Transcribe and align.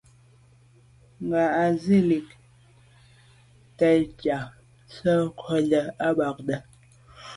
Ŋgá 1.25 1.43
á 1.63 1.65
gə́ 1.81 1.81
jí 1.81 1.97
zǎ 2.07 2.19
tɛ̌n 3.77 3.99
ják 4.23 4.47
ndzwə́ 4.85 5.15
ncúndá 5.25 5.81
â 6.05 6.07
ŋgàbándá. 6.13 6.57